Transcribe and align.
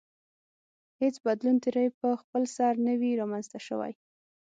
هېڅ 1.01 1.15
بدلون 1.25 1.57
ترې 1.63 1.85
په 1.99 2.07
خپلسر 2.21 2.73
نه 2.87 2.93
وي 2.99 3.11
رامنځته 3.21 3.59
شوی. 3.67 3.91